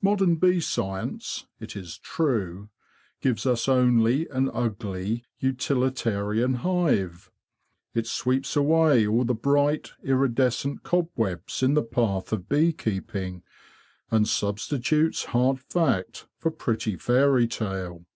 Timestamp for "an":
4.30-4.50